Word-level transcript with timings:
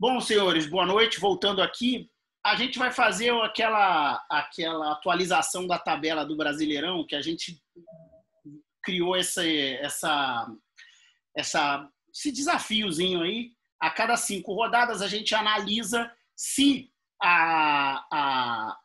Bom, 0.00 0.20
senhores, 0.20 0.64
boa 0.64 0.86
noite. 0.86 1.18
Voltando 1.18 1.60
aqui, 1.60 2.08
a 2.46 2.54
gente 2.54 2.78
vai 2.78 2.92
fazer 2.92 3.30
aquela, 3.42 4.24
aquela 4.30 4.92
atualização 4.92 5.66
da 5.66 5.76
tabela 5.76 6.24
do 6.24 6.36
Brasileirão 6.36 7.04
que 7.04 7.16
a 7.16 7.20
gente 7.20 7.60
criou 8.80 9.16
essa, 9.16 9.44
essa, 9.44 10.46
essa, 11.36 11.90
esse 12.14 12.30
desafiozinho 12.30 13.22
aí. 13.22 13.50
A 13.80 13.90
cada 13.90 14.16
cinco 14.16 14.54
rodadas 14.54 15.02
a 15.02 15.08
gente 15.08 15.34
analisa 15.34 16.08
se 16.36 16.92
a, 17.20 18.06
a 18.12 18.78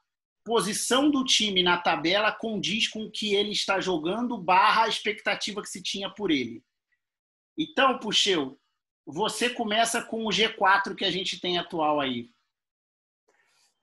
posição 0.44 1.12
do 1.12 1.24
time 1.24 1.62
na 1.62 1.78
tabela 1.78 2.32
condiz 2.32 2.88
com 2.88 3.04
o 3.04 3.12
que 3.12 3.36
ele 3.36 3.52
está 3.52 3.80
jogando 3.80 4.36
barra 4.36 4.86
a 4.86 4.90
expectativa 4.90 5.62
que 5.62 5.70
se 5.70 5.84
tinha 5.84 6.10
por 6.10 6.32
ele. 6.32 6.64
Então, 7.56 8.00
Puxeu, 8.00 8.60
você 9.06 9.50
começa 9.50 10.02
com 10.02 10.26
o 10.26 10.30
G4 10.30 10.96
que 10.96 11.06
a 11.06 11.12
gente 11.12 11.40
tem 11.40 11.58
atual 11.58 12.00
aí. 12.00 12.30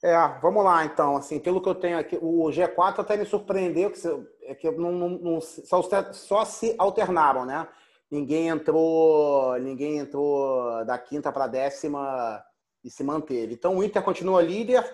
É, 0.03 0.17
vamos 0.41 0.65
lá 0.65 0.85
então. 0.85 1.17
Assim, 1.17 1.39
pelo 1.39 1.61
que 1.61 1.69
eu 1.69 1.75
tenho 1.75 1.99
aqui, 1.99 2.19
o 2.21 2.45
G4 2.47 3.01
até 3.01 3.17
me 3.17 3.27
surpreendeu, 3.27 3.91
que, 3.91 3.99
é 4.43 4.55
que 4.55 4.71
não, 4.71 4.93
não, 4.93 5.09
não 5.11 5.41
só, 5.41 5.83
só, 6.13 6.45
se 6.45 6.75
alternaram, 6.79 7.45
né? 7.45 7.69
Ninguém 8.11 8.49
entrou, 8.49 9.59
ninguém 9.61 9.99
entrou 9.99 10.85
da 10.85 10.99
quinta 10.99 11.31
para 11.31 11.45
a 11.45 11.49
décima 11.49 12.43
e 12.83 12.91
se 12.91 13.05
manteve. 13.05 13.55
Então 13.55 13.77
o 13.77 13.85
Inter 13.85 14.03
continua 14.03 14.43
líder. 14.43 14.85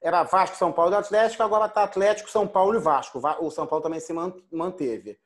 Era 0.00 0.22
Vasco, 0.22 0.56
São 0.56 0.70
Paulo 0.70 0.92
e 0.92 0.96
Atlético, 0.96 1.42
agora 1.42 1.66
está 1.66 1.82
Atlético, 1.82 2.30
São 2.30 2.46
Paulo 2.46 2.76
e 2.76 2.78
Vasco. 2.78 3.20
O 3.40 3.50
São 3.50 3.66
Paulo 3.66 3.82
também 3.82 3.98
se 3.98 4.12
manteve. 4.52 5.18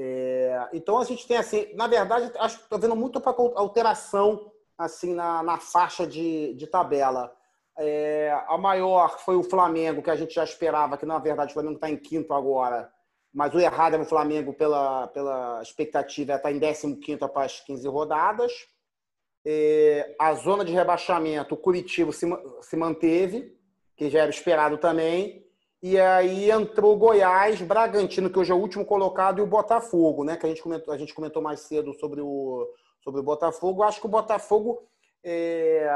É, 0.00 0.68
então 0.72 0.96
a 0.96 1.04
gente 1.04 1.26
tem 1.26 1.36
assim, 1.36 1.74
na 1.74 1.88
verdade, 1.88 2.30
acho 2.38 2.58
que 2.58 2.62
estou 2.62 2.78
vendo 2.78 2.94
muito 2.94 3.20
para 3.20 3.34
alteração 3.56 4.48
assim 4.78 5.12
na, 5.12 5.42
na 5.42 5.58
faixa 5.58 6.06
de, 6.06 6.54
de 6.54 6.68
tabela. 6.68 7.34
É, 7.76 8.30
a 8.46 8.56
maior 8.56 9.18
foi 9.18 9.34
o 9.34 9.42
Flamengo, 9.42 10.00
que 10.00 10.10
a 10.10 10.14
gente 10.14 10.32
já 10.32 10.44
esperava, 10.44 10.96
que 10.96 11.04
na 11.04 11.18
verdade 11.18 11.50
o 11.50 11.54
Flamengo 11.54 11.74
está 11.74 11.90
em 11.90 11.96
quinto 11.96 12.32
agora, 12.32 12.88
mas 13.34 13.52
o 13.52 13.58
errado 13.58 13.96
é 13.96 13.98
o 13.98 14.04
Flamengo 14.04 14.54
pela, 14.54 15.08
pela 15.08 15.60
expectativa 15.62 16.36
está 16.36 16.52
em 16.52 16.60
15 16.60 17.24
após 17.24 17.60
15 17.60 17.88
rodadas. 17.88 18.52
É, 19.44 20.14
a 20.16 20.32
zona 20.34 20.64
de 20.64 20.72
rebaixamento, 20.72 21.54
o 21.54 21.58
Curitiba 21.58 22.12
se, 22.12 22.24
se 22.60 22.76
manteve, 22.76 23.52
que 23.96 24.08
já 24.08 24.20
era 24.20 24.30
esperado 24.30 24.78
também. 24.78 25.44
E 25.80 25.98
aí 25.98 26.50
entrou 26.50 26.96
Goiás, 26.96 27.60
Bragantino, 27.62 28.28
que 28.28 28.38
hoje 28.38 28.50
é 28.50 28.54
o 28.54 28.58
último 28.58 28.84
colocado, 28.84 29.38
e 29.38 29.42
o 29.42 29.46
Botafogo, 29.46 30.24
né? 30.24 30.36
Que 30.36 30.46
a 30.46 30.48
gente 30.48 30.62
comentou, 30.62 30.92
a 30.92 30.98
gente 30.98 31.14
comentou 31.14 31.40
mais 31.40 31.60
cedo 31.60 31.94
sobre 31.94 32.20
o, 32.20 32.68
sobre 33.02 33.20
o 33.20 33.24
Botafogo. 33.24 33.82
Acho 33.82 34.00
que 34.00 34.06
o 34.06 34.10
Botafogo 34.10 34.82
é, 35.22 35.88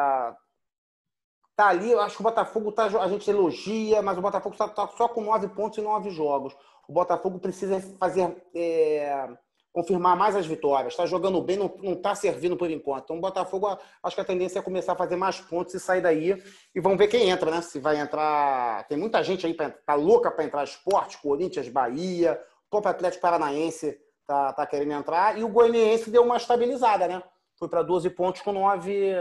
tá 1.56 1.66
ali, 1.68 1.92
acho 1.94 2.16
que 2.16 2.22
o 2.22 2.24
Botafogo 2.24 2.72
tá, 2.72 2.84
a 2.84 3.08
gente 3.08 3.28
elogia, 3.28 4.02
mas 4.02 4.16
o 4.16 4.22
Botafogo 4.22 4.54
está 4.54 4.68
tá 4.68 4.86
só 4.88 5.08
com 5.08 5.22
nove 5.22 5.48
pontos 5.48 5.78
em 5.78 5.82
nove 5.82 6.10
jogos. 6.10 6.56
O 6.88 6.92
Botafogo 6.92 7.40
precisa 7.40 7.80
fazer 7.98 8.36
é, 8.54 9.28
confirmar 9.72 10.16
mais 10.16 10.36
as 10.36 10.44
vitórias. 10.44 10.92
Está 10.92 11.06
jogando 11.06 11.40
bem, 11.40 11.56
não 11.56 11.94
está 11.94 12.14
servindo 12.14 12.56
por 12.56 12.70
enquanto. 12.70 13.04
Então, 13.04 13.16
o 13.16 13.20
Botafogo, 13.20 13.78
acho 14.02 14.14
que 14.14 14.20
a 14.20 14.24
tendência 14.24 14.58
é 14.58 14.62
começar 14.62 14.92
a 14.92 14.96
fazer 14.96 15.16
mais 15.16 15.40
pontos 15.40 15.74
e 15.74 15.80
sair 15.80 16.02
daí. 16.02 16.40
E 16.74 16.80
vamos 16.80 16.98
ver 16.98 17.08
quem 17.08 17.30
entra, 17.30 17.50
né? 17.50 17.62
Se 17.62 17.80
vai 17.80 17.98
entrar. 17.98 18.86
Tem 18.86 18.98
muita 18.98 19.22
gente 19.24 19.46
aí, 19.46 19.54
tá 19.54 19.94
louca 19.94 20.30
para 20.30 20.44
entrar 20.44 20.62
esporte, 20.64 21.18
Corinthians, 21.18 21.68
Bahia, 21.68 22.40
o 22.66 22.70
próprio 22.70 22.90
Atlético 22.90 23.22
Paranaense 23.22 23.98
tá, 24.26 24.52
tá 24.52 24.66
querendo 24.66 24.92
entrar. 24.92 25.38
E 25.38 25.44
o 25.44 25.48
Goianiense 25.48 26.10
deu 26.10 26.22
uma 26.22 26.36
estabilizada, 26.36 27.08
né? 27.08 27.22
Foi 27.58 27.68
para 27.68 27.82
12 27.82 28.10
pontos 28.10 28.42
com 28.42 28.52
nove, 28.52 29.14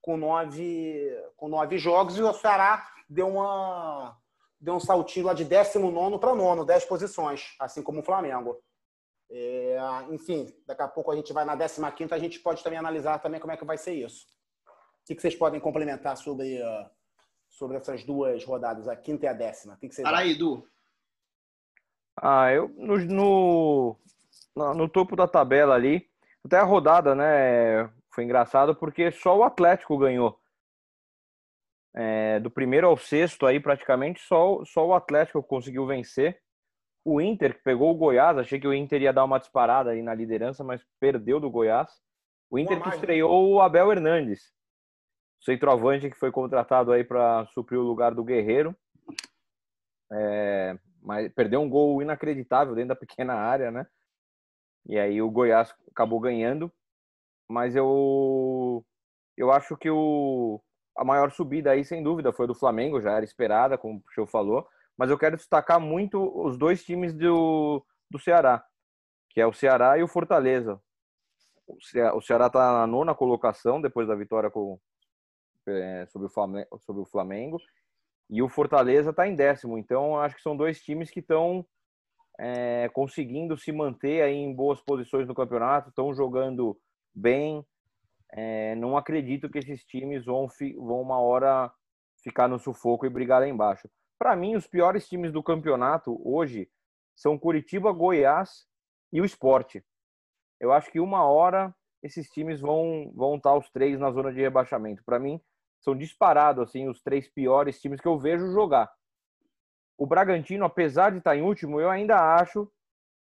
com, 0.00 0.16
nove, 0.16 1.14
com 1.36 1.48
nove 1.48 1.76
jogos. 1.76 2.16
E 2.16 2.22
o 2.22 2.32
Ceará 2.32 2.86
deu 3.08 3.28
uma. 3.28 4.16
Deu 4.58 4.74
um 4.74 4.80
saltinho 4.80 5.26
lá 5.26 5.34
de 5.34 5.44
19 5.44 6.18
para 6.18 6.34
nono, 6.34 6.64
10 6.64 6.86
posições, 6.86 7.54
assim 7.60 7.82
como 7.82 8.00
o 8.00 8.02
Flamengo. 8.02 8.58
É, 9.30 9.76
enfim, 10.10 10.46
daqui 10.66 10.82
a 10.82 10.88
pouco 10.88 11.10
a 11.10 11.16
gente 11.16 11.32
vai 11.32 11.44
na 11.44 11.56
15 11.56 12.14
a 12.14 12.18
gente 12.18 12.38
pode 12.40 12.62
também 12.62 12.78
analisar 12.78 13.18
também 13.18 13.40
como 13.40 13.52
é 13.52 13.56
que 13.56 13.64
vai 13.64 13.78
ser 13.78 13.94
isso. 13.94 14.26
O 15.02 15.06
que, 15.06 15.20
vocês 15.20 15.34
podem 15.34 15.60
complementar 15.60 16.16
sobre, 16.16 16.62
uh, 16.62 16.90
sobre 17.50 17.76
essas 17.76 18.04
duas 18.04 18.44
rodadas, 18.44 18.88
a 18.88 18.96
quinta 18.96 19.26
e 19.26 19.28
a 19.28 19.32
décima? 19.32 19.74
O 19.74 19.76
que, 19.76 19.92
vocês 19.92 20.06
Fala 20.06 20.20
aí, 20.20 20.32
Edu. 20.32 20.66
Ah, 22.16 22.52
eu 22.52 22.68
no, 22.76 22.96
no, 24.56 24.74
no, 24.74 24.88
topo 24.88 25.16
da 25.16 25.26
tabela 25.26 25.74
ali, 25.74 26.08
até 26.44 26.58
a 26.58 26.62
rodada, 26.62 27.14
né, 27.14 27.90
foi 28.10 28.24
engraçado 28.24 28.74
porque 28.74 29.10
só 29.10 29.36
o 29.36 29.42
Atlético 29.42 29.98
ganhou. 29.98 30.40
É, 31.96 32.40
do 32.40 32.50
primeiro 32.50 32.86
ao 32.86 32.96
sexto 32.96 33.46
aí, 33.46 33.60
praticamente, 33.60 34.20
só, 34.20 34.64
só 34.64 34.86
o 34.86 34.94
Atlético 34.94 35.42
conseguiu 35.42 35.86
vencer. 35.86 36.40
O 37.04 37.20
Inter, 37.20 37.54
que 37.54 37.62
pegou 37.62 37.90
o 37.90 37.94
Goiás, 37.94 38.38
achei 38.38 38.58
que 38.58 38.66
o 38.66 38.72
Inter 38.72 39.02
ia 39.02 39.12
dar 39.12 39.24
uma 39.24 39.38
disparada 39.38 39.90
aí 39.90 40.02
na 40.02 40.14
liderança, 40.14 40.64
mas 40.64 40.82
perdeu 40.98 41.38
do 41.38 41.50
Goiás. 41.50 42.00
O 42.50 42.58
Inter 42.58 42.80
que 42.80 42.88
né? 42.88 42.94
estreou 42.94 43.52
o 43.52 43.60
Abel 43.60 43.92
Hernandes, 43.92 44.50
centroavante 45.42 46.08
que 46.08 46.16
foi 46.16 46.32
contratado 46.32 46.92
aí 46.92 47.04
para 47.04 47.44
suprir 47.48 47.78
o 47.78 47.82
lugar 47.82 48.14
do 48.14 48.24
Guerreiro. 48.24 48.74
É, 50.10 50.78
mas 51.02 51.30
perdeu 51.34 51.60
um 51.60 51.68
gol 51.68 52.00
inacreditável 52.00 52.74
dentro 52.74 52.90
da 52.90 52.96
pequena 52.96 53.34
área, 53.34 53.70
né? 53.70 53.86
E 54.86 54.98
aí 54.98 55.20
o 55.20 55.30
Goiás 55.30 55.74
acabou 55.90 56.18
ganhando. 56.20 56.72
Mas 57.50 57.76
eu 57.76 58.82
eu 59.36 59.52
acho 59.52 59.76
que 59.76 59.90
o 59.90 60.58
a 60.96 61.04
maior 61.04 61.30
subida 61.32 61.72
aí, 61.72 61.84
sem 61.84 62.02
dúvida, 62.02 62.32
foi 62.32 62.46
do 62.46 62.54
Flamengo, 62.54 63.00
já 63.00 63.12
era 63.12 63.24
esperada, 63.24 63.76
como 63.76 63.98
o 63.98 64.12
Show 64.12 64.26
falou 64.26 64.66
mas 64.96 65.10
eu 65.10 65.18
quero 65.18 65.36
destacar 65.36 65.80
muito 65.80 66.20
os 66.44 66.56
dois 66.56 66.84
times 66.84 67.12
do, 67.12 67.84
do 68.10 68.18
Ceará, 68.18 68.64
que 69.30 69.40
é 69.40 69.46
o 69.46 69.52
Ceará 69.52 69.98
e 69.98 70.02
o 70.02 70.08
Fortaleza. 70.08 70.80
O 71.66 72.20
Ceará 72.20 72.46
está 72.46 72.80
na 72.80 72.86
nona 72.86 73.14
colocação 73.14 73.80
depois 73.80 74.06
da 74.06 74.14
vitória 74.14 74.50
com, 74.50 74.78
é, 75.66 76.06
sobre, 76.06 76.26
o 76.26 76.30
Flamengo, 76.30 76.78
sobre 76.80 77.02
o 77.02 77.06
Flamengo 77.06 77.58
e 78.30 78.42
o 78.42 78.48
Fortaleza 78.48 79.10
está 79.10 79.26
em 79.26 79.34
décimo. 79.34 79.78
Então 79.78 80.18
acho 80.18 80.36
que 80.36 80.42
são 80.42 80.56
dois 80.56 80.80
times 80.82 81.10
que 81.10 81.20
estão 81.20 81.64
é, 82.38 82.88
conseguindo 82.90 83.56
se 83.56 83.72
manter 83.72 84.22
aí 84.22 84.34
em 84.34 84.54
boas 84.54 84.80
posições 84.80 85.26
no 85.26 85.34
campeonato, 85.34 85.88
estão 85.88 86.14
jogando 86.14 86.78
bem. 87.14 87.64
É, 88.32 88.74
não 88.74 88.96
acredito 88.96 89.48
que 89.48 89.58
esses 89.58 89.84
times 89.84 90.24
vão, 90.24 90.48
vão 90.76 91.00
uma 91.00 91.20
hora 91.20 91.72
ficar 92.22 92.48
no 92.48 92.58
sufoco 92.58 93.06
e 93.06 93.10
brigar 93.10 93.40
lá 93.40 93.48
embaixo. 93.48 93.88
Para 94.18 94.36
mim, 94.36 94.54
os 94.56 94.66
piores 94.66 95.08
times 95.08 95.32
do 95.32 95.42
campeonato 95.42 96.20
hoje 96.24 96.70
são 97.14 97.38
Curitiba, 97.38 97.92
Goiás 97.92 98.66
e 99.12 99.20
o 99.20 99.24
Esporte. 99.24 99.84
Eu 100.60 100.72
acho 100.72 100.90
que 100.90 101.00
uma 101.00 101.24
hora 101.24 101.74
esses 102.02 102.28
times 102.30 102.60
vão 102.60 103.12
vão 103.14 103.36
estar 103.36 103.54
os 103.56 103.70
três 103.70 103.98
na 103.98 104.10
zona 104.10 104.32
de 104.32 104.40
rebaixamento. 104.40 105.02
Para 105.04 105.18
mim, 105.18 105.40
são 105.80 105.96
disparados 105.96 106.62
assim 106.62 106.88
os 106.88 107.02
três 107.02 107.28
piores 107.28 107.80
times 107.80 108.00
que 108.00 108.08
eu 108.08 108.18
vejo 108.18 108.52
jogar. 108.52 108.90
O 109.96 110.06
Bragantino, 110.06 110.64
apesar 110.64 111.10
de 111.10 111.18
estar 111.18 111.36
em 111.36 111.42
último, 111.42 111.80
eu 111.80 111.88
ainda 111.88 112.18
acho 112.36 112.70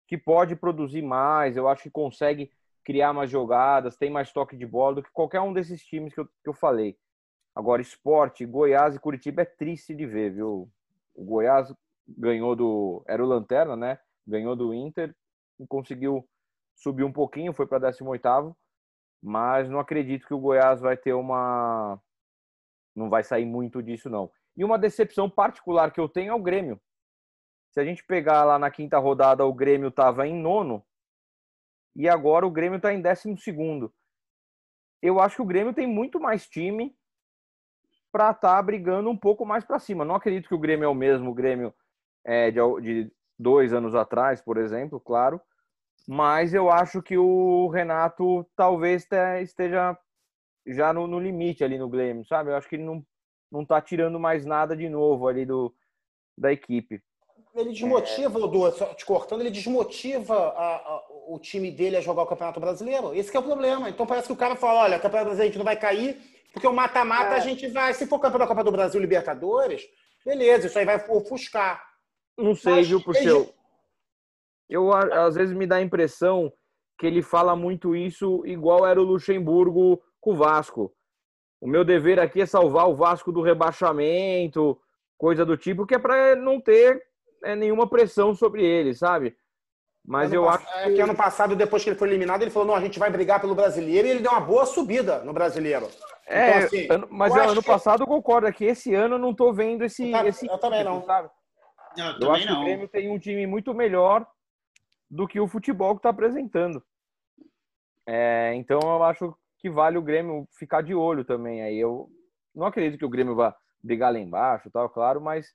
que 0.07 0.17
pode 0.17 0.55
produzir 0.55 1.01
mais, 1.01 1.57
eu 1.57 1.67
acho 1.67 1.83
que 1.83 1.89
consegue 1.89 2.51
criar 2.83 3.13
mais 3.13 3.29
jogadas, 3.29 3.97
tem 3.97 4.09
mais 4.09 4.31
toque 4.31 4.55
de 4.55 4.66
bola 4.66 4.95
do 4.95 5.03
que 5.03 5.11
qualquer 5.11 5.41
um 5.41 5.53
desses 5.53 5.83
times 5.83 6.13
que 6.13 6.19
eu, 6.19 6.25
que 6.25 6.49
eu 6.49 6.53
falei. 6.53 6.97
Agora, 7.56 7.81
esporte, 7.81 8.46
Goiás 8.46 8.96
e 8.96 9.00
Curitiba 9.00 9.44
é 9.44 9.46
triste 9.46 9.94
de 9.94 10.06
ver, 10.06 10.31
viu? 10.31 10.69
O 11.14 11.24
Goiás 11.24 11.74
ganhou 12.08 12.56
do. 12.56 13.03
Era 13.08 13.24
o 13.24 13.28
Lanterna, 13.28 13.75
né? 13.75 14.00
Ganhou 14.25 14.56
do 14.56 14.74
Inter 14.74 15.16
e 15.59 15.68
conseguiu 15.68 16.28
subir 16.75 17.03
um 17.03 17.12
pouquinho, 17.12 17.53
foi 17.53 17.68
para 17.68 17.91
18, 17.91 18.56
mas 19.22 19.70
não 19.70 19.79
acredito 19.79 20.26
que 20.26 20.34
o 20.34 20.40
Goiás 20.40 20.82
vai 20.82 20.97
ter 20.97 21.14
uma. 21.14 22.02
Não 22.96 23.09
vai 23.09 23.23
sair 23.23 23.46
muito 23.46 23.82
disso, 23.82 24.09
não. 24.09 24.32
E 24.56 24.64
uma 24.64 24.78
decepção 24.78 25.29
particular 25.29 25.91
que 25.91 25.99
eu 25.99 26.09
tenho 26.09 26.32
é 26.32 26.35
o 26.35 26.41
Grêmio. 26.41 26.79
Se 27.72 27.79
a 27.79 27.85
gente 27.85 28.03
pegar 28.03 28.44
lá 28.44 28.59
na 28.59 28.70
quinta 28.70 28.99
rodada, 28.99 29.46
o 29.46 29.53
Grêmio 29.53 29.90
estava 29.90 30.28
em 30.28 30.35
nono 30.35 30.85
e 31.96 32.08
agora 32.08 32.46
o 32.46 32.52
Grêmio 32.52 32.78
está 32.78 32.94
em 32.94 33.02
décimo 33.02 33.38
segundo. 33.38 33.94
Eu 35.02 35.20
acho 35.20 35.38
que 35.38 35.41
o 35.41 35.46
Grêmio 35.46 35.73
tem 35.73 35.88
muito 35.88 36.20
mais 36.20 36.47
time 36.47 36.96
para 38.13 38.29
estar 38.29 38.55
tá 38.55 38.61
brigando 38.61 39.09
um 39.09 39.17
pouco 39.17 39.43
mais 39.43 39.65
para 39.65 39.79
cima. 39.79 40.05
Não 40.05 40.13
acredito 40.13 40.47
que 40.47 40.53
o 40.53 40.59
Grêmio 40.59 40.85
é 40.85 40.87
o 40.87 40.93
mesmo 40.93 41.33
Grêmio 41.33 41.73
é, 42.23 42.51
de, 42.51 42.59
de 42.81 43.11
dois 43.37 43.73
anos 43.73 43.95
atrás, 43.95 44.39
por 44.39 44.57
exemplo, 44.57 44.99
claro. 44.99 45.41
Mas 46.07 46.53
eu 46.53 46.69
acho 46.69 47.01
que 47.01 47.17
o 47.17 47.67
Renato 47.69 48.45
talvez 48.55 49.07
esteja 49.41 49.97
já 50.67 50.93
no, 50.93 51.07
no 51.07 51.19
limite 51.19 51.63
ali 51.63 51.77
no 51.77 51.89
Grêmio, 51.89 52.23
sabe? 52.25 52.51
Eu 52.51 52.55
acho 52.55 52.69
que 52.69 52.75
ele 52.75 52.83
não, 52.83 53.03
não 53.51 53.65
tá 53.65 53.81
tirando 53.81 54.19
mais 54.19 54.45
nada 54.45 54.75
de 54.75 54.87
novo 54.87 55.27
ali 55.27 55.45
do, 55.45 55.73
da 56.37 56.53
equipe. 56.53 57.01
Ele 57.55 57.71
desmotiva, 57.71 58.39
é... 58.39 58.43
Edu, 58.43 58.95
te 58.95 59.05
cortando, 59.05 59.41
ele 59.41 59.49
desmotiva 59.49 60.35
a, 60.35 60.75
a, 60.75 61.03
o 61.27 61.39
time 61.39 61.71
dele 61.71 61.97
a 61.97 62.01
jogar 62.01 62.23
o 62.23 62.27
Campeonato 62.27 62.59
Brasileiro. 62.59 63.13
Esse 63.13 63.35
é 63.35 63.39
o 63.39 63.43
problema. 63.43 63.89
Então 63.89 64.05
parece 64.05 64.27
que 64.27 64.33
o 64.33 64.37
cara 64.37 64.55
fala, 64.55 64.83
olha, 64.83 64.99
Campeonato 64.99 65.29
Brasileiro 65.29 65.43
a 65.43 65.45
gente 65.47 65.57
não 65.57 65.65
vai 65.65 65.77
cair, 65.77 66.17
porque 66.53 66.67
o 66.67 66.72
mata-mata 66.72 67.34
é. 67.34 67.38
a 67.38 67.40
gente 67.40 67.67
vai. 67.67 67.94
Se 67.94 68.05
for 68.05 68.20
campeão 68.20 68.40
da 68.40 68.47
Copa 68.47 68.64
do 68.64 68.72
Brasil 68.72 69.02
Libertadores, 69.02 69.84
beleza, 70.23 70.67
isso 70.67 70.78
aí 70.78 70.85
vai 70.85 71.03
ofuscar. 71.09 71.84
Não 72.38 72.55
sei, 72.55 72.76
Mas, 72.76 72.88
viu, 72.88 73.02
por 73.02 73.16
ele... 73.16 73.26
seu. 73.26 73.53
Eu 74.70 74.94
às 74.94 75.35
vezes 75.35 75.55
me 75.55 75.67
dá 75.67 75.78
a 75.78 75.82
impressão 75.82 76.53
que 76.97 77.08
ele 77.08 77.22
fala 77.22 77.55
muito 77.55 77.96
isso 77.96 78.44
igual 78.46 78.88
era 78.88 79.02
o 79.02 79.03
Luxemburgo 79.03 80.02
com 80.22 80.32
o 80.32 80.35
Vasco. 80.35 80.94
O 81.59 81.67
meu 81.67 81.84
dever 81.84 82.20
aqui 82.20 82.41
é 82.41 82.46
salvar 82.46 82.88
o 82.88 82.96
Vasco 82.96 83.32
do 83.32 83.41
rebaixamento, 83.41 84.79
coisa 85.17 85.46
do 85.46 85.58
tipo, 85.58 85.85
que 85.85 85.96
é 85.96 85.99
para 85.99 86.35
não 86.35 86.61
ter 86.61 87.02
é, 87.44 87.56
nenhuma 87.56 87.88
pressão 87.88 88.34
sobre 88.34 88.66
ele, 88.66 88.94
sabe? 88.94 89.35
Mas 90.05 90.32
ano 90.32 90.35
eu 90.35 90.50
acho 90.50 90.66
que... 90.66 90.79
É 90.79 90.94
que 90.94 91.02
ano 91.02 91.16
passado, 91.16 91.55
depois 91.55 91.84
que 91.84 91.90
ele 91.90 91.97
foi 91.97 92.09
eliminado, 92.09 92.41
ele 92.41 92.52
falou: 92.52 92.67
não, 92.67 92.76
a 92.76 92.82
gente 92.82 93.00
vai 93.00 93.09
brigar 93.09 93.40
pelo 93.40 93.55
brasileiro 93.55 94.08
e 94.08 94.11
ele 94.11 94.20
deu 94.20 94.32
uma 94.32 94.41
boa 94.41 94.66
subida 94.66 95.23
no 95.23 95.32
brasileiro. 95.32 95.88
É, 96.28 96.50
então, 96.50 96.64
assim, 96.64 96.88
ano, 96.90 97.08
mas 97.09 97.35
ano 97.35 97.61
que... 97.61 97.67
passado 97.67 98.03
eu 98.03 98.08
concordo, 98.08 98.47
é 98.47 98.52
que 98.52 98.66
esse 98.66 98.94
ano 98.94 99.16
eu 99.16 99.20
não 99.20 99.34
tô 99.34 99.53
vendo 99.53 99.84
esse. 99.84 100.11
Eu, 100.11 100.28
esse 100.28 100.47
eu 100.47 100.58
também 100.58 100.84
não. 100.84 101.03
Sabe? 101.03 101.29
Eu, 101.97 102.05
eu 102.05 102.20
também 102.20 102.35
acho 102.35 102.46
não. 102.47 102.55
que 102.55 102.61
o 102.61 102.66
Grêmio 102.66 102.88
tem 102.88 103.09
um 103.09 103.20
time 103.20 103.47
muito 103.47 103.73
melhor 103.73 104.26
do 105.09 105.28
que 105.28 105.40
o 105.40 105.47
futebol 105.47 105.94
que 105.94 106.00
está 106.00 106.09
apresentando. 106.09 106.84
É, 108.06 108.53
então 108.56 108.79
eu 108.82 109.03
acho 109.03 109.34
que 109.59 109.70
vale 109.70 109.97
o 109.97 110.02
Grêmio 110.02 110.47
ficar 110.58 110.82
de 110.82 110.94
olho 110.94 111.23
também. 111.23 111.61
Aí 111.61 111.78
eu 111.78 112.09
não 112.53 112.66
acredito 112.66 112.99
que 112.99 113.06
o 113.06 113.09
Grêmio 113.09 113.35
vá 113.35 113.56
brigar 113.82 114.11
lá 114.11 114.20
embaixo, 114.20 114.70
tal, 114.72 114.90
claro, 114.90 115.22
mas 115.22 115.47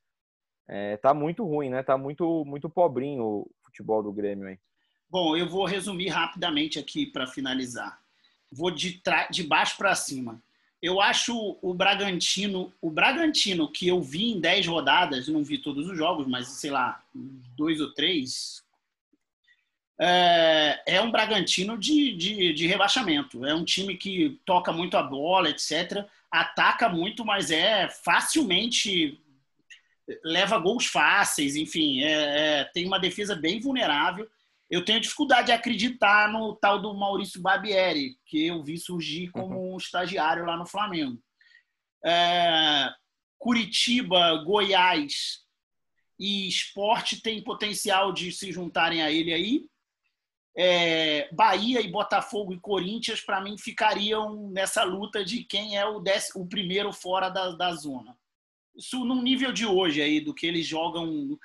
é, 0.68 0.96
tá 0.98 1.12
muito 1.12 1.44
ruim, 1.44 1.70
né? 1.70 1.82
Tá 1.82 1.98
muito 1.98 2.44
muito 2.46 2.68
pobrinho 2.68 3.24
o 3.24 3.50
futebol 3.78 4.02
do 4.02 4.12
Grêmio 4.12 4.48
aí. 4.48 4.58
Bom, 5.08 5.36
eu 5.36 5.48
vou 5.48 5.64
resumir 5.64 6.08
rapidamente 6.08 6.78
aqui 6.78 7.06
para 7.06 7.26
finalizar. 7.26 7.98
Vou 8.50 8.70
de, 8.70 9.00
de 9.30 9.42
baixo 9.42 9.76
para 9.76 9.94
cima. 9.94 10.42
Eu 10.82 11.00
acho 11.00 11.58
o 11.62 11.74
Bragantino, 11.74 12.72
o 12.80 12.90
Bragantino 12.90 13.70
que 13.70 13.88
eu 13.88 14.00
vi 14.00 14.32
em 14.32 14.40
10 14.40 14.66
rodadas, 14.66 15.28
não 15.28 15.42
vi 15.42 15.58
todos 15.58 15.88
os 15.88 15.96
jogos, 15.96 16.26
mas 16.26 16.48
sei 16.48 16.70
lá, 16.70 17.02
dois 17.56 17.80
ou 17.80 17.92
três, 17.94 18.62
é, 20.00 20.82
é 20.86 21.00
um 21.00 21.10
Bragantino 21.10 21.76
de, 21.76 22.14
de, 22.14 22.52
de, 22.52 22.66
rebaixamento. 22.66 23.44
É 23.44 23.54
um 23.54 23.64
time 23.64 23.96
que 23.96 24.38
toca 24.44 24.72
muito 24.72 24.96
a 24.96 25.02
bola, 25.02 25.48
etc. 25.50 26.06
Ataca 26.30 26.88
muito, 26.88 27.24
mas 27.24 27.50
é 27.50 27.88
facilmente 27.88 29.20
leva 30.24 30.58
gols 30.58 30.86
fáceis, 30.86 31.56
enfim, 31.56 32.02
é, 32.02 32.60
é, 32.60 32.64
tem 32.64 32.86
uma 32.86 32.98
defesa 32.98 33.34
bem 33.34 33.60
vulnerável. 33.60 34.28
Eu 34.70 34.84
tenho 34.84 35.00
dificuldade 35.00 35.46
de 35.46 35.52
acreditar 35.52 36.30
no 36.30 36.54
tal 36.56 36.80
do 36.80 36.94
Maurício 36.94 37.40
Barbieri, 37.40 38.16
que 38.26 38.46
eu 38.46 38.62
vi 38.62 38.76
surgir 38.78 39.30
como 39.30 39.56
uhum. 39.56 39.74
um 39.74 39.76
estagiário 39.76 40.44
lá 40.44 40.56
no 40.56 40.66
Flamengo. 40.66 41.22
É, 42.04 42.90
Curitiba, 43.38 44.42
Goiás 44.44 45.40
e 46.18 46.48
Esporte 46.48 47.22
tem 47.22 47.42
potencial 47.42 48.12
de 48.12 48.30
se 48.32 48.52
juntarem 48.52 49.02
a 49.02 49.10
ele 49.10 49.32
aí 49.32 49.64
é, 50.60 51.32
Bahia 51.32 51.80
e 51.80 51.88
Botafogo 51.88 52.52
e 52.52 52.58
Corinthians, 52.58 53.20
para 53.20 53.40
mim, 53.40 53.56
ficariam 53.56 54.50
nessa 54.50 54.82
luta 54.82 55.24
de 55.24 55.44
quem 55.44 55.78
é 55.78 55.86
o, 55.86 56.00
décimo, 56.00 56.42
o 56.42 56.48
primeiro 56.48 56.92
fora 56.92 57.28
da, 57.28 57.52
da 57.52 57.72
zona. 57.74 58.18
Isso 58.78 59.04
num 59.04 59.22
nível 59.22 59.52
de 59.52 59.66
hoje 59.66 60.00
aí, 60.00 60.20
do 60.20 60.34
que 60.34 60.46
eles 60.46 60.66
jogam. 60.66 61.38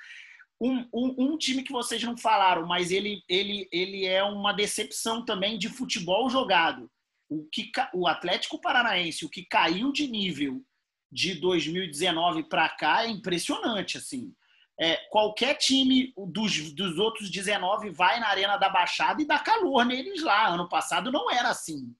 Um, 0.60 0.86
um, 0.94 1.14
um, 1.18 1.36
time 1.36 1.62
que 1.62 1.72
vocês 1.72 2.02
não 2.02 2.16
falaram, 2.16 2.66
mas 2.66 2.90
ele, 2.90 3.22
ele, 3.28 3.68
ele 3.72 4.06
é 4.06 4.22
uma 4.22 4.52
decepção 4.52 5.24
também 5.24 5.58
de 5.58 5.68
futebol 5.68 6.30
jogado. 6.30 6.88
O, 7.28 7.44
que, 7.50 7.70
o 7.92 8.06
Atlético 8.06 8.60
Paranaense, 8.60 9.24
o 9.24 9.28
que 9.28 9.44
caiu 9.44 9.92
de 9.92 10.06
nível 10.06 10.62
de 11.10 11.34
2019 11.34 12.44
para 12.44 12.68
cá 12.68 13.04
é 13.04 13.08
impressionante. 13.08 13.98
assim 13.98 14.32
é, 14.78 14.96
qualquer 15.08 15.54
time 15.54 16.12
dos, 16.16 16.72
dos 16.72 16.98
outros 16.98 17.30
19 17.30 17.90
vai 17.90 18.18
na 18.18 18.28
Arena 18.28 18.56
da 18.56 18.68
Baixada 18.68 19.22
e 19.22 19.26
dá 19.26 19.38
calor 19.38 19.84
neles 19.84 20.22
lá. 20.22 20.48
Ano 20.48 20.68
passado 20.68 21.12
não 21.12 21.30
era 21.30 21.48
assim. 21.48 21.94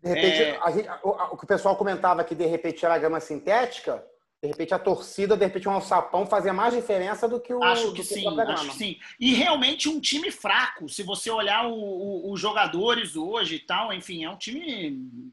De 0.00 0.08
repente, 0.08 0.42
é... 0.42 0.72
gente, 0.72 0.88
o, 1.02 1.10
o, 1.10 1.36
que 1.36 1.44
o 1.44 1.48
pessoal 1.48 1.76
comentava 1.76 2.22
que 2.22 2.34
de 2.34 2.46
repente 2.46 2.84
era 2.84 2.98
grama 2.98 3.20
sintética, 3.20 4.04
de 4.44 4.48
repente 4.48 4.74
a 4.74 4.78
torcida, 4.78 5.38
de 5.38 5.44
repente 5.46 5.66
um 5.66 5.72
alçapão 5.72 6.26
fazia 6.26 6.52
mais 6.52 6.74
diferença 6.74 7.26
do 7.26 7.40
que 7.40 7.54
o. 7.54 7.64
Acho 7.64 7.94
que 7.94 8.04
sim, 8.04 8.26
acho 8.40 8.68
que 8.68 8.76
sim. 8.76 8.98
E 9.18 9.32
realmente 9.32 9.88
um 9.88 9.98
time 9.98 10.30
fraco. 10.30 10.86
Se 10.86 11.02
você 11.02 11.30
olhar 11.30 11.66
os 11.66 12.38
jogadores 12.38 13.16
hoje 13.16 13.56
e 13.56 13.60
tal, 13.60 13.90
enfim, 13.90 14.24
é 14.24 14.28
um 14.30 14.36
time. 14.36 15.32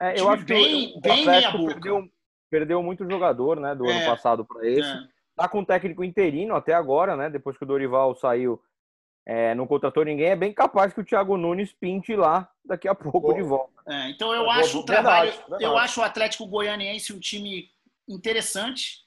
É, 0.00 0.12
eu 0.12 0.14
time 0.14 0.28
acho 0.28 0.44
bem, 0.44 0.92
que 0.92 0.98
o, 0.98 1.00
bem 1.00 1.26
meia 1.26 1.50
boca. 1.50 1.74
Perdeu, 1.74 2.08
perdeu 2.48 2.82
muito 2.82 3.10
jogador, 3.10 3.58
né, 3.58 3.74
do 3.74 3.86
é, 3.86 3.92
ano 3.92 4.06
passado 4.06 4.44
para 4.44 4.68
esse. 4.68 4.88
É. 4.88 5.02
Tá 5.34 5.48
com 5.48 5.58
um 5.58 5.64
técnico 5.64 6.04
interino 6.04 6.54
até 6.54 6.74
agora, 6.74 7.16
né? 7.16 7.28
Depois 7.28 7.56
que 7.56 7.64
o 7.64 7.66
Dorival 7.66 8.14
saiu, 8.14 8.62
é, 9.26 9.52
não 9.56 9.66
contratou 9.66 10.04
ninguém, 10.04 10.28
é 10.28 10.36
bem 10.36 10.52
capaz 10.52 10.92
que 10.92 11.00
o 11.00 11.04
Thiago 11.04 11.36
Nunes 11.36 11.72
pinte 11.72 12.14
lá 12.14 12.48
daqui 12.64 12.86
a 12.86 12.94
pouco 12.94 13.18
Boa. 13.18 13.34
de 13.34 13.42
volta. 13.42 13.72
É, 13.88 14.10
então 14.10 14.32
eu 14.32 14.48
acho 14.48 14.78
o 14.78 14.84
trabalho, 14.84 15.30
verdade, 15.30 15.50
verdade. 15.50 15.64
eu 15.64 15.76
acho 15.76 16.00
o 16.00 16.04
Atlético 16.04 16.46
Goianiense 16.46 17.12
um 17.12 17.18
time 17.18 17.72
interessante. 18.08 19.02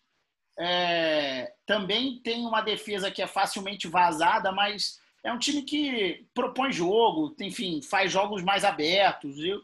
É, 0.58 1.54
também 1.66 2.20
tem 2.22 2.46
uma 2.46 2.62
defesa 2.62 3.12
que 3.12 3.22
é 3.22 3.28
facilmente 3.28 3.88
vazada, 3.88 4.52
mas 4.52 5.00
é 5.24 5.34
um 5.34 5.40
time 5.40 5.64
que 5.64 6.26
propõe 6.34 6.72
jogo, 6.72 7.36
enfim, 7.42 7.82
faz 7.82 8.12
jogos 8.12 8.42
mais 8.42 8.64
abertos. 8.64 9.38
Eu, 9.40 9.62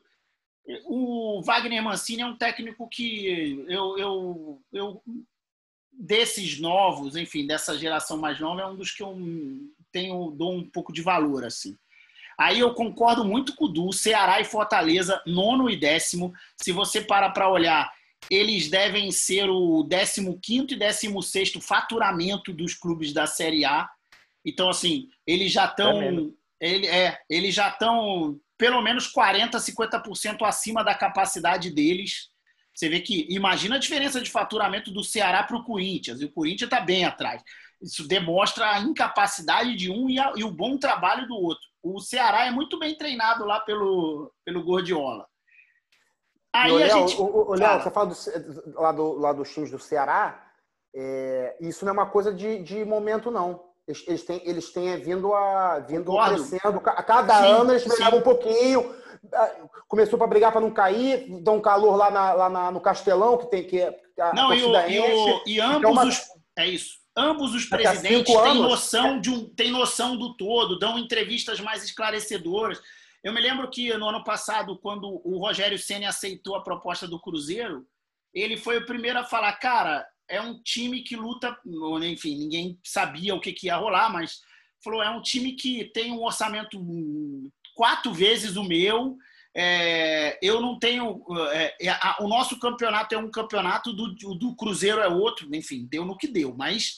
o 0.85 1.41
Wagner 1.43 1.83
Mancini 1.83 2.21
é 2.21 2.25
um 2.25 2.35
técnico 2.35 2.87
que 2.89 3.65
eu, 3.67 3.97
eu, 3.97 4.61
eu 4.73 5.03
desses 5.91 6.59
novos, 6.59 7.15
enfim, 7.15 7.45
dessa 7.45 7.77
geração 7.77 8.17
mais 8.17 8.39
nova, 8.39 8.61
é 8.61 8.65
um 8.65 8.75
dos 8.75 8.91
que 8.91 9.03
eu 9.03 9.15
tenho, 9.91 10.31
dou 10.31 10.53
um 10.53 10.67
pouco 10.67 10.91
de 10.91 11.01
valor, 11.01 11.43
assim. 11.43 11.77
Aí 12.39 12.59
eu 12.59 12.73
concordo 12.73 13.23
muito 13.23 13.55
com 13.55 13.65
o 13.65 13.67
Du, 13.67 13.93
Ceará 13.93 14.41
e 14.41 14.45
Fortaleza, 14.45 15.21
nono 15.27 15.69
e 15.69 15.77
décimo. 15.77 16.33
Se 16.57 16.71
você 16.71 17.01
para 17.01 17.29
para 17.29 17.49
olhar, 17.49 17.93
eles 18.29 18.69
devem 18.69 19.11
ser 19.11 19.49
o 19.49 19.87
15 19.87 20.73
e 20.73 20.75
16 20.77 21.53
faturamento 21.61 22.53
dos 22.53 22.73
clubes 22.73 23.13
da 23.13 23.27
Série 23.27 23.65
A. 23.65 23.89
Então, 24.45 24.69
assim, 24.69 25.09
eles 25.25 25.51
já 25.51 25.65
estão. 25.65 26.01
É 26.01 26.41
ele, 26.61 26.85
é, 26.87 27.19
eles 27.27 27.55
já 27.55 27.69
estão 27.69 28.39
pelo 28.57 28.79
menos 28.81 29.07
40, 29.07 29.57
50% 29.57 30.45
acima 30.45 30.83
da 30.83 30.93
capacidade 30.93 31.71
deles. 31.71 32.29
Você 32.73 32.87
vê 32.87 32.99
que, 32.99 33.25
imagina 33.29 33.75
a 33.75 33.79
diferença 33.79 34.21
de 34.21 34.29
faturamento 34.29 34.91
do 34.91 35.03
Ceará 35.03 35.41
para 35.43 35.57
o 35.57 35.63
Corinthians, 35.63 36.21
e 36.21 36.25
o 36.25 36.31
Corinthians 36.31 36.71
está 36.71 36.79
bem 36.79 37.03
atrás. 37.03 37.41
Isso 37.81 38.07
demonstra 38.07 38.75
a 38.75 38.79
incapacidade 38.79 39.75
de 39.75 39.89
um 39.89 40.07
e, 40.07 40.19
a, 40.19 40.33
e, 40.35 40.43
o 40.43 40.51
bom 40.51 40.77
trabalho 40.77 41.27
do 41.27 41.35
outro. 41.35 41.63
O 41.81 41.99
Ceará 41.99 42.45
é 42.45 42.51
muito 42.51 42.77
bem 42.77 42.95
treinado 42.95 43.43
lá 43.43 43.59
pelo, 43.59 44.31
pelo 44.45 44.63
Gordiola. 44.63 45.25
Aí 46.53 46.71
Léo, 46.71 46.85
a 46.85 46.89
gente. 46.89 47.19
O, 47.19 47.49
o, 47.49 47.53
Léo, 47.55 47.81
você 47.81 47.91
fala 47.91 48.07
do, 48.07 48.81
lá, 48.81 48.91
do, 48.91 49.13
lá 49.19 49.33
dos 49.33 49.49
times 49.53 49.71
do 49.71 49.79
Ceará, 49.79 50.43
é, 50.95 51.55
isso 51.61 51.85
não 51.85 51.91
é 51.91 51.93
uma 51.93 52.09
coisa 52.09 52.33
de, 52.33 52.61
de 52.63 52.83
momento, 52.83 53.31
não. 53.31 53.69
Eles, 53.87 54.03
eles, 54.07 54.23
têm, 54.23 54.41
eles 54.45 54.71
têm 54.71 54.97
vindo, 54.97 55.33
a, 55.33 55.79
vindo 55.79 56.11
crescendo. 56.27 56.81
A 56.85 57.03
cada 57.03 57.41
sim, 57.41 57.47
ano 57.47 57.71
eles 57.71 57.85
melhoram 57.85 58.19
um 58.19 58.21
pouquinho 58.21 59.01
começou 59.87 60.17
para 60.17 60.27
brigar 60.27 60.51
para 60.51 60.61
não 60.61 60.71
cair, 60.71 61.27
um 61.29 61.61
calor 61.61 61.95
lá, 61.95 62.09
na, 62.09 62.33
lá 62.33 62.49
na, 62.49 62.71
no 62.71 62.81
Castelão, 62.81 63.37
que 63.37 63.49
tem 63.51 63.63
que 63.63 63.81
a 64.19 64.33
não, 64.33 64.53
e, 64.53 64.63
o, 64.63 64.75
e, 64.87 64.99
o, 64.99 65.43
e, 65.45 65.59
ambos 65.59 65.91
então, 65.91 66.07
os, 66.07 66.21
é 66.57 66.67
isso. 66.67 67.01
Ambos 67.15 67.53
os 67.53 67.65
presidentes 67.65 68.33
têm 68.33 68.55
noção 68.55 69.19
de 69.19 69.29
um, 69.29 69.49
têm 69.53 69.71
noção 69.71 70.15
do 70.17 70.35
todo, 70.37 70.79
dão 70.79 70.97
entrevistas 70.97 71.59
mais 71.59 71.83
esclarecedoras. 71.83 72.81
Eu 73.23 73.33
me 73.33 73.41
lembro 73.41 73.69
que 73.69 73.95
no 73.97 74.09
ano 74.09 74.23
passado, 74.23 74.77
quando 74.79 75.21
o 75.23 75.37
Rogério 75.37 75.77
Ceni 75.77 76.05
aceitou 76.05 76.55
a 76.55 76.63
proposta 76.63 77.07
do 77.07 77.19
Cruzeiro, 77.19 77.85
ele 78.33 78.57
foi 78.57 78.77
o 78.77 78.85
primeiro 78.85 79.19
a 79.19 79.23
falar, 79.23 79.53
cara, 79.53 80.07
é 80.27 80.41
um 80.41 80.61
time 80.63 81.03
que 81.03 81.15
luta, 81.15 81.55
enfim, 82.03 82.37
ninguém 82.37 82.79
sabia 82.83 83.35
o 83.35 83.39
que, 83.39 83.51
que 83.51 83.67
ia 83.67 83.75
rolar, 83.75 84.09
mas 84.09 84.39
falou, 84.83 85.03
é 85.03 85.09
um 85.09 85.21
time 85.21 85.53
que 85.53 85.91
tem 85.93 86.11
um 86.11 86.23
orçamento 86.23 86.79
quatro 87.75 88.13
vezes 88.13 88.55
o 88.55 88.63
meu. 88.63 89.17
É, 89.53 90.39
eu 90.41 90.61
não 90.61 90.79
tenho. 90.79 91.21
É, 91.51 91.75
é, 91.81 91.89
a, 91.89 92.17
o 92.21 92.27
nosso 92.27 92.57
campeonato 92.57 93.13
é 93.13 93.17
um 93.17 93.29
campeonato, 93.29 93.91
do, 93.91 94.13
do 94.35 94.55
Cruzeiro 94.55 95.01
é 95.01 95.09
outro, 95.09 95.53
enfim, 95.53 95.85
deu 95.89 96.05
no 96.05 96.17
que 96.17 96.27
deu, 96.27 96.55
mas 96.55 96.97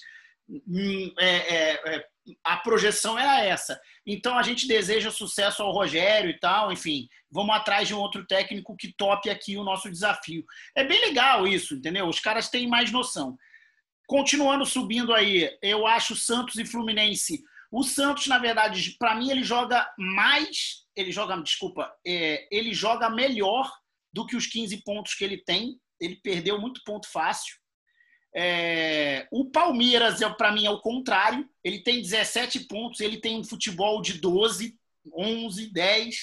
é, 1.19 1.35
é, 1.35 1.95
é, 1.95 2.05
a 2.43 2.57
projeção 2.57 3.17
era 3.17 3.43
essa. 3.43 3.79
Então 4.05 4.37
a 4.37 4.43
gente 4.43 4.67
deseja 4.67 5.11
sucesso 5.11 5.63
ao 5.63 5.71
Rogério 5.71 6.29
e 6.29 6.39
tal, 6.39 6.71
enfim, 6.71 7.07
vamos 7.31 7.55
atrás 7.55 7.87
de 7.87 7.93
um 7.93 7.99
outro 7.99 8.25
técnico 8.25 8.75
que 8.75 8.93
tope 8.93 9.29
aqui 9.29 9.57
o 9.57 9.63
nosso 9.63 9.89
desafio. 9.89 10.43
É 10.75 10.83
bem 10.83 10.99
legal 11.01 11.47
isso, 11.47 11.75
entendeu? 11.75 12.07
Os 12.07 12.19
caras 12.19 12.49
têm 12.49 12.67
mais 12.67 12.91
noção. 12.91 13.37
Continuando 14.05 14.65
subindo 14.65 15.13
aí, 15.13 15.49
eu 15.61 15.87
acho 15.87 16.15
Santos 16.15 16.55
e 16.55 16.65
Fluminense 16.65 17.41
O 17.71 17.83
Santos, 17.83 18.27
na 18.27 18.37
verdade, 18.37 18.95
para 18.99 19.15
mim, 19.15 19.31
ele 19.31 19.43
joga 19.43 19.89
mais. 19.97 20.83
Ele 20.95 21.11
joga, 21.11 21.41
desculpa, 21.41 21.91
é, 22.05 22.47
ele 22.51 22.73
joga 22.73 23.09
melhor 23.09 23.71
do 24.13 24.25
que 24.27 24.35
os 24.35 24.45
15 24.45 24.83
pontos 24.83 25.15
que 25.15 25.23
ele 25.23 25.37
tem. 25.43 25.79
Ele 25.99 26.17
perdeu 26.17 26.59
muito 26.59 26.81
ponto 26.83 27.09
fácil. 27.09 27.55
É, 28.35 29.27
o 29.31 29.45
Palmeiras, 29.45 30.21
é, 30.21 30.29
para 30.29 30.51
mim, 30.51 30.65
é 30.65 30.69
o 30.69 30.81
contrário. 30.81 31.47
Ele 31.63 31.79
tem 31.79 32.01
17 32.01 32.61
pontos, 32.61 32.99
ele 32.99 33.17
tem 33.17 33.39
um 33.39 33.43
futebol 33.43 34.01
de 34.01 34.19
12, 34.19 34.77
11, 35.13 35.71
10. 35.71 36.15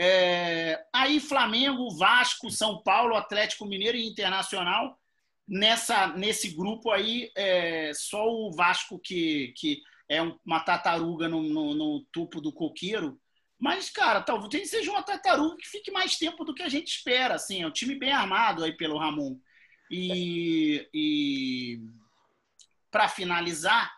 É, 0.00 0.82
aí 0.94 1.18
Flamengo, 1.18 1.90
Vasco, 1.96 2.50
São 2.50 2.82
Paulo, 2.82 3.16
Atlético 3.16 3.66
Mineiro 3.66 3.96
e 3.96 4.06
Internacional. 4.06 4.98
Nessa, 5.46 6.08
nesse 6.08 6.50
grupo 6.50 6.90
aí, 6.90 7.30
é, 7.34 7.92
só 7.94 8.26
o 8.26 8.52
Vasco 8.52 8.98
que, 8.98 9.54
que 9.56 9.80
é 10.08 10.22
uma 10.22 10.60
tartaruga 10.60 11.28
no, 11.28 11.42
no, 11.42 11.74
no 11.74 12.04
topo 12.12 12.40
do 12.40 12.52
coqueiro. 12.52 13.18
Mas, 13.58 13.90
cara, 13.90 14.22
talvez 14.22 14.70
seja 14.70 14.90
uma 14.90 15.02
tartaruga 15.02 15.56
que 15.56 15.68
fique 15.68 15.90
mais 15.90 16.16
tempo 16.16 16.44
do 16.44 16.54
que 16.54 16.62
a 16.62 16.68
gente 16.68 16.88
espera. 16.88 17.34
Assim, 17.34 17.62
é 17.62 17.66
um 17.66 17.72
time 17.72 17.94
bem 17.96 18.12
armado 18.12 18.62
aí 18.62 18.72
pelo 18.72 18.98
Ramon. 18.98 19.36
E, 19.90 20.88
e 20.92 21.80
para 22.90 23.08
finalizar, 23.08 23.90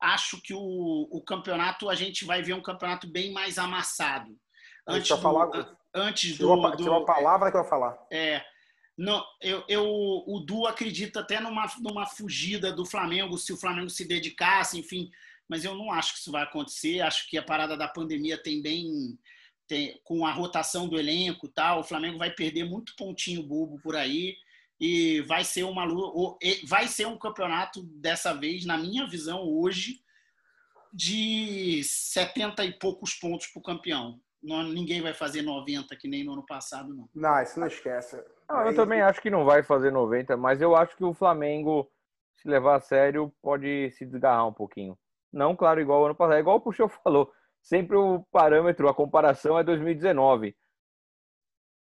acho 0.00 0.40
que 0.40 0.54
o, 0.54 1.08
o 1.10 1.22
campeonato 1.22 1.88
a 1.88 1.94
gente 1.94 2.24
vai 2.24 2.42
ver 2.42 2.54
um 2.54 2.62
campeonato 2.62 3.06
bem 3.06 3.32
mais 3.32 3.58
amassado. 3.58 4.36
Antes 4.86 5.08
do, 5.08 5.22
falar, 5.22 5.76
antes 5.94 6.36
do, 6.36 6.56
do, 6.56 6.76
do 6.76 6.94
a 6.94 7.04
palavra 7.04 7.50
que 7.50 7.56
eu 7.56 7.62
vou 7.62 7.70
falar. 7.70 7.96
É, 8.12 8.44
não, 8.96 9.24
eu, 9.40 9.64
eu, 9.68 9.84
o 9.84 10.40
Du 10.40 10.66
acredita 10.66 11.20
até 11.20 11.40
numa, 11.40 11.66
numa 11.80 12.06
fugida 12.06 12.72
do 12.72 12.84
Flamengo, 12.84 13.38
se 13.38 13.52
o 13.52 13.56
Flamengo 13.56 13.90
se 13.90 14.06
dedicasse, 14.06 14.78
enfim, 14.78 15.10
mas 15.48 15.64
eu 15.64 15.74
não 15.74 15.90
acho 15.90 16.12
que 16.12 16.18
isso 16.20 16.30
vai 16.30 16.42
acontecer. 16.42 17.00
Acho 17.00 17.28
que 17.28 17.38
a 17.38 17.42
parada 17.42 17.76
da 17.76 17.88
pandemia 17.88 18.40
tem 18.40 18.62
bem. 18.62 19.18
Tem, 19.66 19.98
com 20.04 20.26
a 20.26 20.30
rotação 20.30 20.86
do 20.86 20.98
elenco 20.98 21.48
tal, 21.48 21.80
o 21.80 21.84
Flamengo 21.84 22.18
vai 22.18 22.30
perder 22.30 22.64
muito 22.64 22.94
pontinho 22.96 23.42
bobo 23.42 23.80
por 23.82 23.96
aí 23.96 24.36
e 24.80 25.20
vai 25.22 25.44
ser 25.44 25.64
uma 25.64 25.86
vai 26.66 26.88
ser 26.88 27.06
um 27.06 27.18
campeonato 27.18 27.82
dessa 27.82 28.32
vez, 28.32 28.64
na 28.64 28.76
minha 28.76 29.06
visão 29.06 29.42
hoje, 29.42 30.00
de 30.92 31.82
70 31.82 32.64
e 32.64 32.72
poucos 32.78 33.14
pontos 33.14 33.46
para 33.48 33.60
o 33.60 33.62
campeão. 33.62 34.20
Não, 34.42 34.62
ninguém 34.62 35.00
vai 35.00 35.14
fazer 35.14 35.42
90 35.42 35.96
que 35.96 36.06
nem 36.06 36.22
no 36.22 36.34
ano 36.34 36.44
passado, 36.44 36.94
não. 36.94 37.08
Não, 37.14 37.42
isso 37.42 37.58
não 37.58 37.66
esquece. 37.66 38.22
Não, 38.48 38.66
eu 38.66 38.74
também 38.74 39.00
acho 39.00 39.20
que 39.20 39.30
não 39.30 39.44
vai 39.44 39.62
fazer 39.62 39.90
90, 39.90 40.36
mas 40.36 40.60
eu 40.60 40.76
acho 40.76 40.94
que 40.96 41.04
o 41.04 41.14
Flamengo, 41.14 41.90
se 42.36 42.46
levar 42.46 42.76
a 42.76 42.80
sério, 42.80 43.32
pode 43.42 43.90
se 43.92 44.04
desgarrar 44.04 44.46
um 44.46 44.52
pouquinho. 44.52 44.98
Não, 45.32 45.56
claro, 45.56 45.80
igual 45.80 46.02
o 46.02 46.04
ano 46.04 46.14
passado, 46.14 46.36
é 46.36 46.40
igual 46.40 46.58
o 46.58 46.60
Puxou 46.60 46.88
falou. 47.02 47.32
Sempre 47.62 47.96
o 47.96 48.22
parâmetro, 48.30 48.88
a 48.88 48.94
comparação 48.94 49.58
é 49.58 49.64
2019. 49.64 50.54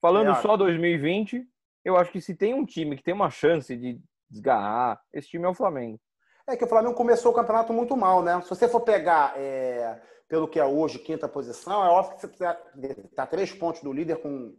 Falando 0.00 0.30
é, 0.30 0.34
só 0.36 0.56
2020, 0.56 1.44
eu 1.84 1.96
acho 1.96 2.10
que 2.10 2.20
se 2.20 2.34
tem 2.34 2.54
um 2.54 2.64
time 2.64 2.96
que 2.96 3.02
tem 3.02 3.14
uma 3.14 3.30
chance 3.30 3.76
de 3.76 4.00
desgarrar, 4.30 5.00
esse 5.12 5.28
time 5.28 5.44
é 5.44 5.48
o 5.48 5.54
Flamengo. 5.54 6.00
É 6.46 6.56
que 6.56 6.64
o 6.64 6.68
Flamengo 6.68 6.94
começou 6.94 7.32
o 7.32 7.34
campeonato 7.34 7.72
muito 7.72 7.96
mal, 7.96 8.22
né? 8.22 8.40
Se 8.42 8.48
você 8.48 8.68
for 8.68 8.80
pegar 8.80 9.34
é, 9.36 10.00
pelo 10.28 10.48
que 10.48 10.58
é 10.58 10.64
hoje, 10.64 10.98
quinta 10.98 11.28
posição, 11.28 11.84
é 11.84 11.88
óbvio 11.88 12.14
que 12.14 12.20
você 12.20 12.26
está 12.26 12.54
tá 13.14 13.26
três 13.26 13.52
pontos 13.52 13.82
do 13.82 13.92
líder, 13.92 14.16
com 14.16 14.54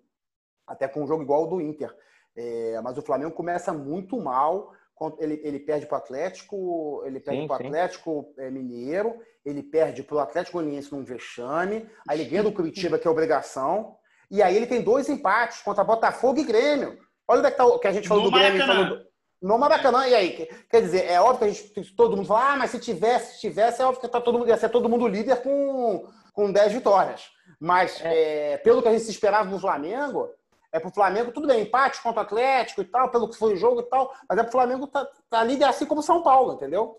até 0.65 0.87
com 0.87 1.03
um 1.03 1.07
jogo 1.07 1.23
igual 1.23 1.43
ao 1.43 1.49
do 1.49 1.61
Inter. 1.61 1.95
É, 2.35 2.81
mas 2.81 2.97
o 2.97 3.01
Flamengo 3.01 3.31
começa 3.31 3.71
muito 3.73 4.19
mal. 4.19 4.73
Ele, 5.19 5.41
ele 5.43 5.59
perde 5.59 5.85
para 5.85 5.95
o 5.95 5.97
Atlético, 5.97 7.03
ele 7.05 7.19
perde 7.19 7.45
para 7.47 7.53
o 7.53 7.67
Atlético 7.67 8.33
é, 8.37 8.49
Mineiro, 8.49 9.19
ele 9.43 9.61
perde 9.61 10.01
para 10.03 10.15
o 10.15 10.19
Atlético 10.19 10.57
Goianiense 10.57 10.91
num 10.91 11.03
vexame, 11.03 11.87
aí 12.07 12.21
ele 12.21 12.29
ganha 12.29 12.43
do 12.43 12.53
Curitiba, 12.53 12.97
que 12.97 13.05
é 13.05 13.11
obrigação, 13.11 13.97
e 14.31 14.41
aí 14.41 14.55
ele 14.55 14.65
tem 14.65 14.81
dois 14.81 15.09
empates 15.09 15.61
contra 15.61 15.83
Botafogo 15.83 16.39
e 16.39 16.45
Grêmio. 16.45 16.97
Olha 17.27 17.39
onde 17.39 17.47
é 17.47 17.51
que, 17.51 17.57
tá, 17.57 17.79
que 17.79 17.87
a 17.87 17.91
gente 17.91 18.07
falou 18.07 18.25
no 18.25 18.31
do 18.31 18.37
Grêmio. 18.37 18.65
Falou 18.65 18.85
do, 18.85 19.05
no 19.41 19.57
Maracanã. 19.57 20.07
E 20.07 20.15
aí? 20.15 20.49
Quer 20.69 20.81
dizer, 20.81 21.05
é 21.05 21.19
óbvio 21.19 21.39
que 21.39 21.43
a 21.45 21.83
gente, 21.83 21.95
todo 21.95 22.15
mundo 22.15 22.27
fala, 22.27 22.53
ah, 22.53 22.55
mas 22.57 22.71
se 22.71 22.79
tivesse, 22.79 23.35
se 23.35 23.41
tivesse, 23.41 23.81
é 23.81 23.85
óbvio 23.85 24.01
que 24.01 24.07
tá 24.07 24.21
todo 24.21 24.39
mundo, 24.39 24.47
ia 24.47 24.57
ser 24.57 24.69
todo 24.69 24.89
mundo 24.89 25.07
líder 25.07 25.41
com, 25.41 26.07
com 26.33 26.51
10 26.51 26.73
vitórias. 26.73 27.29
Mas 27.59 28.01
é. 28.03 28.53
É, 28.53 28.57
pelo 28.57 28.81
que 28.81 28.87
a 28.87 28.91
gente 28.91 29.03
se 29.03 29.11
esperava 29.11 29.49
no 29.49 29.59
Flamengo, 29.59 30.29
é 30.71 30.79
pro 30.79 30.91
Flamengo, 30.91 31.31
tudo 31.31 31.47
bem, 31.47 31.61
empate 31.61 32.01
contra 32.01 32.21
o 32.21 32.23
Atlético 32.23 32.81
e 32.81 32.85
tal, 32.85 33.09
pelo 33.09 33.29
que 33.29 33.37
foi 33.37 33.53
o 33.53 33.57
jogo 33.57 33.81
e 33.81 33.83
tal, 33.83 34.11
mas 34.27 34.37
é 34.37 34.43
pro 34.43 34.51
Flamengo 34.51 34.87
tá, 34.87 35.07
tá 35.29 35.43
líder 35.43 35.65
assim 35.65 35.85
como 35.85 36.01
São 36.01 36.21
Paulo, 36.21 36.53
entendeu? 36.53 36.97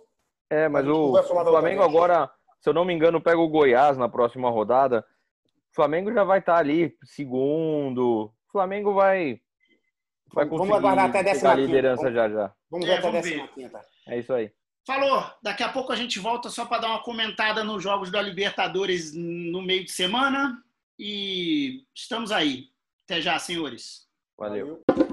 É, 0.48 0.68
mas 0.68 0.86
o 0.86 1.22
Flamengo 1.24 1.82
agora, 1.82 2.30
se 2.60 2.70
eu 2.70 2.72
não 2.72 2.84
me 2.84 2.94
engano, 2.94 3.20
pega 3.20 3.38
o 3.38 3.48
Goiás 3.48 3.98
na 3.98 4.08
próxima 4.08 4.48
rodada. 4.48 5.04
O 5.72 5.74
Flamengo 5.74 6.12
já 6.12 6.24
vai 6.24 6.38
estar 6.38 6.54
tá 6.54 6.58
ali, 6.58 6.96
segundo. 7.04 8.32
O 8.48 8.52
Flamengo 8.52 8.94
vai 8.94 9.40
vai 10.32 10.46
conseguir 10.46 10.68
vamos 10.68 10.76
aguardar 10.76 11.06
até 11.06 11.18
a 11.20 11.22
décima 11.22 11.54
liderança 11.54 12.02
vamos, 12.02 12.14
já 12.14 12.28
já. 12.28 12.52
Vamos 12.70 12.86
ver 12.86 12.92
é, 12.92 12.98
até 12.98 13.08
a 13.08 13.10
décima 13.10 13.48
quinta. 13.48 13.80
É 14.06 14.18
isso 14.18 14.32
aí. 14.32 14.50
Falou. 14.86 15.24
Daqui 15.42 15.62
a 15.62 15.68
pouco 15.68 15.92
a 15.92 15.96
gente 15.96 16.18
volta 16.18 16.48
só 16.48 16.64
para 16.64 16.82
dar 16.82 16.88
uma 16.88 17.02
comentada 17.02 17.64
nos 17.64 17.82
jogos 17.82 18.10
da 18.10 18.22
Libertadores 18.22 19.12
no 19.14 19.60
meio 19.60 19.84
de 19.84 19.90
semana. 19.90 20.62
E 20.98 21.84
estamos 21.94 22.30
aí. 22.30 22.68
Até 23.04 23.20
já, 23.20 23.38
senhores. 23.38 24.06
Valeu. 24.38 24.82
Valeu. 24.88 25.05